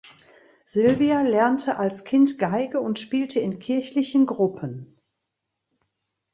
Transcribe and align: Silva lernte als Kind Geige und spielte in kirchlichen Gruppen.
Silva 0.65 1.21
lernte 1.21 1.77
als 1.77 2.03
Kind 2.05 2.39
Geige 2.39 2.81
und 2.81 2.97
spielte 2.97 3.39
in 3.39 3.59
kirchlichen 3.59 4.25
Gruppen. 4.25 4.97